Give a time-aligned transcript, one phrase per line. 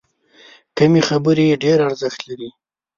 [0.77, 2.49] کمې خبرې، ډېر ارزښت لري.